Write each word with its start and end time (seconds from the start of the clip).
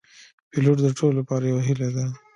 پیلوټ 0.51 0.77
د 0.83 0.87
ټولو 0.97 1.17
لپاره 1.19 1.43
یو 1.51 1.59
هیله 1.67 1.89
ده. 1.95 2.05